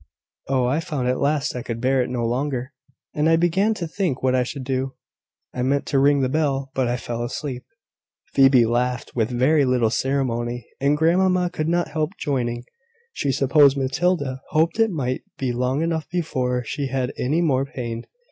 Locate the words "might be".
14.89-15.51